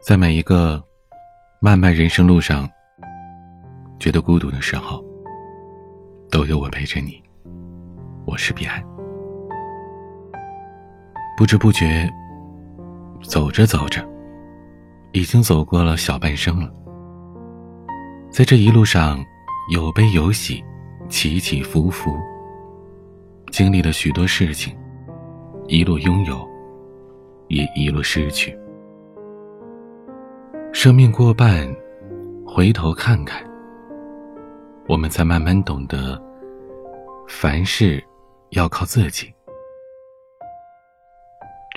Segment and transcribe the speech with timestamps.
[0.00, 0.82] 在每一个
[1.60, 2.66] 漫漫人生路上，
[3.98, 5.04] 觉得孤独的时候，
[6.30, 7.22] 都有我陪着你。
[8.24, 8.82] 我是彼岸。
[11.36, 12.10] 不知不觉，
[13.22, 14.02] 走着走着，
[15.12, 16.72] 已经走过了小半生了。
[18.30, 19.22] 在这一路上，
[19.70, 20.64] 有悲有喜，
[21.10, 22.16] 起起伏伏，
[23.52, 24.74] 经历了许多事情，
[25.68, 26.48] 一路拥有，
[27.48, 28.58] 也一路失去。
[30.82, 31.70] 生命过半，
[32.42, 33.44] 回头看看，
[34.88, 36.18] 我们才慢慢懂得，
[37.28, 38.02] 凡事
[38.52, 39.30] 要靠自己。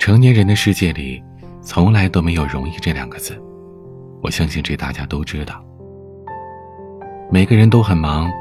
[0.00, 1.22] 成年人的世界里，
[1.60, 3.38] 从来都没有容易这两个字，
[4.22, 5.62] 我相信这大家都知道。
[7.30, 8.32] 每个人都很忙，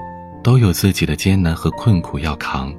[0.41, 2.73] 都有自己的艰难和困苦要扛，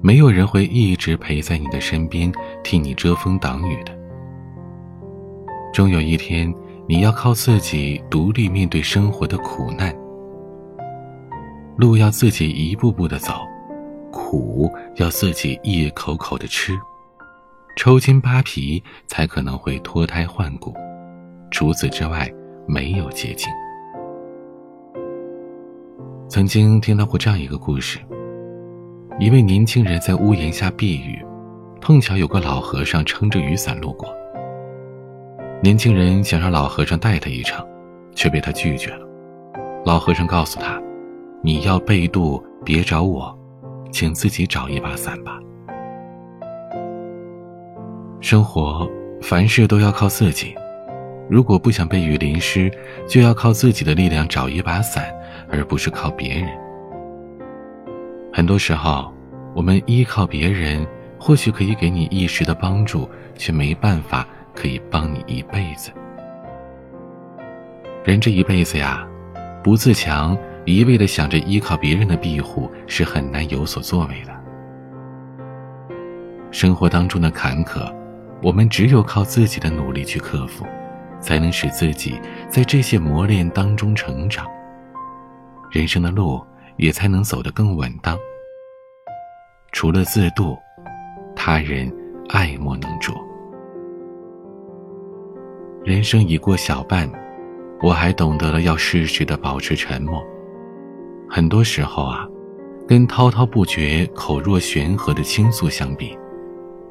[0.00, 2.32] 没有人会一直陪在你的身边，
[2.64, 3.92] 替你遮风挡雨的。
[5.70, 6.52] 终有一天，
[6.88, 9.94] 你要靠自己独立面对生活的苦难，
[11.76, 13.32] 路要自己一步步的走，
[14.10, 16.72] 苦要自己一口口的吃，
[17.76, 20.74] 抽筋扒皮才可能会脱胎换骨，
[21.52, 22.28] 除此之外
[22.66, 23.48] 没有捷径。
[26.28, 28.00] 曾经听到过这样一个故事：
[29.20, 31.24] 一位年轻人在屋檐下避雨，
[31.80, 34.12] 碰巧有个老和尚撑着雨伞路过。
[35.62, 37.64] 年轻人想让老和尚带他一程，
[38.16, 39.06] 却被他拒绝了。
[39.84, 40.82] 老和尚告诉他
[41.40, 43.32] ：“你要被渡，别找我，
[43.92, 45.38] 请自己找一把伞吧。”
[48.20, 50.52] 生活凡事都要靠自己，
[51.30, 52.68] 如果不想被雨淋湿，
[53.06, 55.14] 就要靠自己的力量找一把伞，
[55.48, 56.48] 而不是靠别人。
[58.32, 59.12] 很多时候，
[59.54, 60.84] 我们依靠别人，
[61.20, 64.26] 或许可以给你一时的帮助，却没办法。
[64.54, 65.90] 可以帮你一辈子。
[68.04, 69.06] 人这一辈子呀，
[69.62, 74.32] 不自强，一味的想着依靠别人的庇护，是很难有所作为的。
[76.50, 77.90] 生活当中的坎坷，
[78.42, 80.66] 我们只有靠自己的努力去克服，
[81.20, 84.46] 才能使自己在这些磨练当中成长。
[85.70, 86.44] 人生的路
[86.76, 88.18] 也才能走得更稳当。
[89.70, 90.58] 除了自渡，
[91.34, 91.90] 他人
[92.28, 93.14] 爱莫能助。
[95.84, 97.10] 人生已过小半，
[97.82, 100.22] 我还懂得了要适时的保持沉默。
[101.28, 102.24] 很多时候啊，
[102.86, 106.16] 跟滔滔不绝、口若悬河的倾诉相比，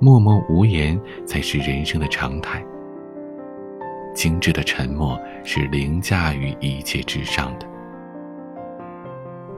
[0.01, 2.61] 默默无言才是人生的常态。
[4.13, 7.65] 精致的沉默是凌驾于一切之上的。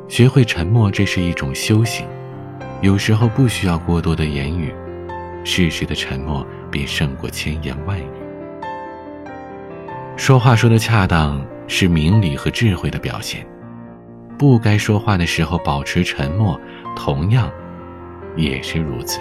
[0.07, 2.05] 学会沉默，这是一种修行。
[2.81, 4.71] 有时候不需要过多的言语，
[5.43, 8.22] 适时的沉默便胜过千言万语。
[10.15, 13.45] 说话说的恰当是明理和智慧的表现，
[14.37, 16.59] 不该说话的时候保持沉默，
[16.95, 17.51] 同样
[18.37, 19.19] 也是如此。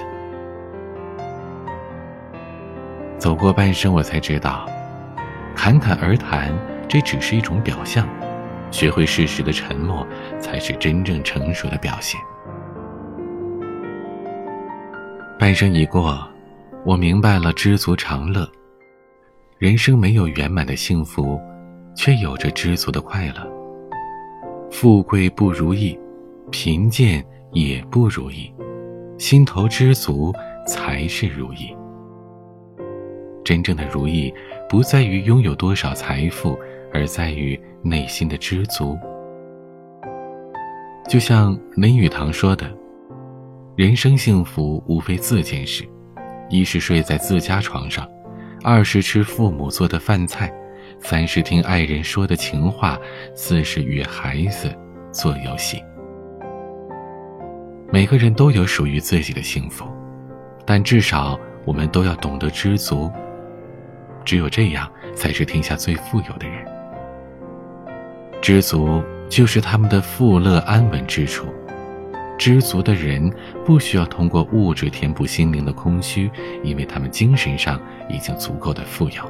[3.19, 4.67] 走过半生，我才知道，
[5.57, 6.53] 侃侃而谈
[6.89, 8.07] 这只是一种表象，
[8.71, 10.07] 学会适时的沉默，
[10.39, 12.21] 才是真正成熟的表现。
[15.39, 16.29] 半生已过，
[16.85, 18.49] 我明白了知足常乐。
[19.63, 21.41] 人生没有圆满的幸福，
[21.95, 23.49] 却有着知足的快乐。
[24.73, 25.97] 富贵不如意，
[26.51, 28.53] 贫贱也不如意，
[29.19, 30.35] 心头知足
[30.67, 31.73] 才是如意。
[33.45, 34.35] 真正的如意，
[34.69, 36.59] 不在于拥有多少财富，
[36.93, 38.99] 而在于内心的知足。
[41.09, 42.69] 就像林语堂说的
[43.79, 45.89] ：“人生幸福无非四件事，
[46.51, 48.05] 一是睡在自家床上。”
[48.65, 50.53] 二是吃父母做的饭菜，
[51.01, 52.97] 三是听爱人说的情话，
[53.35, 54.73] 四是与孩子
[55.11, 55.83] 做游戏。
[57.91, 59.85] 每个人都有属于自己的幸福，
[60.65, 63.11] 但至少我们都要懂得知足。
[64.25, 66.65] 只有这样，才是天下最富有的人。
[68.41, 71.47] 知足就是他们的富乐安稳之处。
[72.43, 73.33] 知足的人
[73.65, 76.29] 不需要通过物质填补心灵的空虚，
[76.65, 79.23] 因为他们精神上已经足够的富有。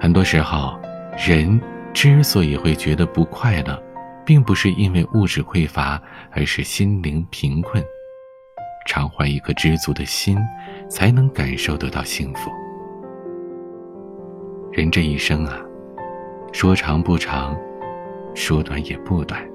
[0.00, 0.80] 很多时候，
[1.18, 1.60] 人
[1.92, 3.78] 之所以会觉得不快乐，
[4.24, 6.00] 并不是因为物质匮乏，
[6.30, 7.84] 而是心灵贫困。
[8.86, 10.38] 常怀一颗知足的心，
[10.88, 12.50] 才能感受得到幸福。
[14.72, 15.58] 人这一生啊，
[16.54, 17.54] 说长不长，
[18.34, 19.46] 说短也不短。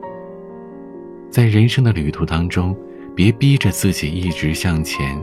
[1.30, 2.76] 在人生的旅途当中，
[3.16, 5.18] 别逼着自己一直向前。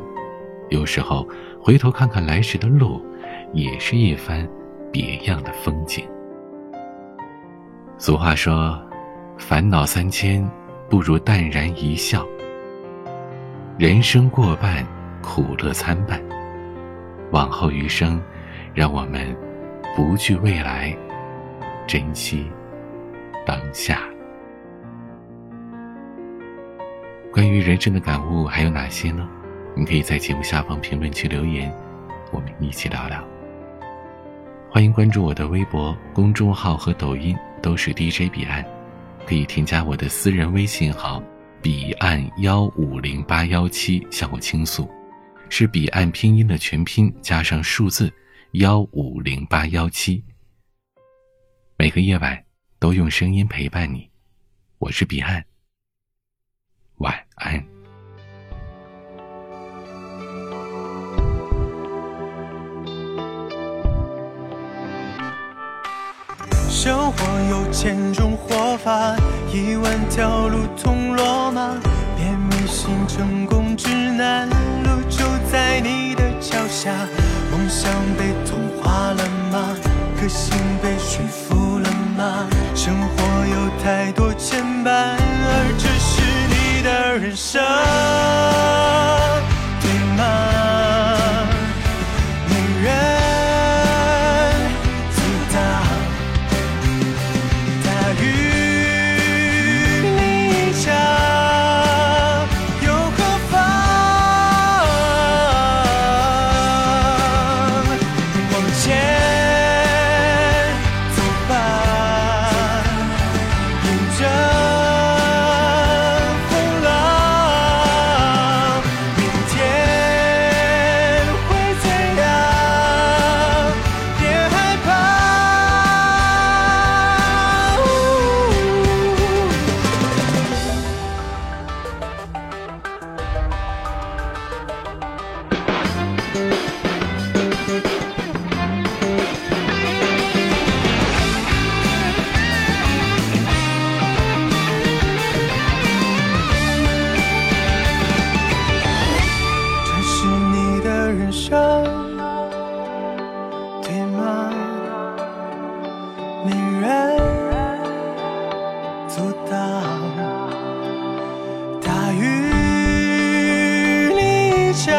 [0.69, 1.27] 有时候
[1.61, 3.05] 回头看看来时的路，
[3.53, 4.49] 也是一番
[4.93, 6.05] 别样的风景。
[7.99, 8.81] 俗话说
[9.37, 10.49] ：“烦恼三千，
[10.89, 12.27] 不如淡然一笑。”
[13.79, 14.87] 人生过半，
[15.23, 16.23] 苦乐参半。
[17.33, 18.21] 往后余生，
[18.75, 19.37] 让我们
[19.97, 20.97] 不惧未来，
[21.87, 22.47] 珍惜
[23.45, 24.03] 当下。
[27.37, 29.29] 关于人生的感悟还有哪些呢？
[29.77, 31.71] 你可以在节目下方评论区留言，
[32.33, 33.23] 我们一起聊聊。
[34.71, 38.65] 欢迎关注我的微博公众号和抖音，都是 DJ 彼岸，
[39.27, 41.23] 可以添加我的私人微信号
[41.61, 44.89] 彼岸幺五零八幺七向我倾诉，
[45.51, 48.11] 是彼岸拼音的全拼加上数字
[48.53, 50.25] 幺五零八幺七。
[51.77, 52.43] 每个夜晚
[52.79, 54.09] 都用声音陪伴你，
[54.79, 55.45] 我是彼岸。
[56.99, 57.63] 晚安。
[66.69, 69.17] 生活有千种活法，
[69.53, 71.75] 一万条路通罗马。
[72.17, 76.91] 别迷信成功指南，路就在你的脚下。
[77.51, 79.77] 梦想被同化了吗？
[80.21, 82.47] 个性被驯服了吗？
[82.75, 85.17] 生活有太多牵绊，
[87.27, 87.61] 人生，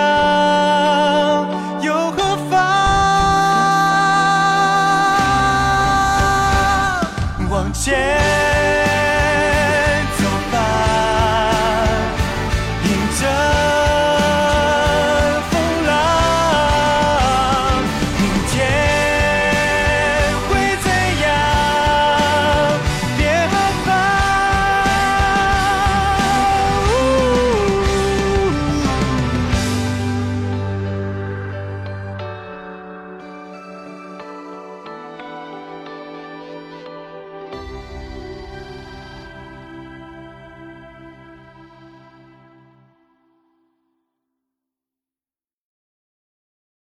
[0.07, 0.36] now.